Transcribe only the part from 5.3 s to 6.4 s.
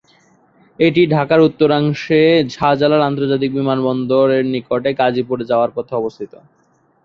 যাওয়ার পথে অবস্থিত।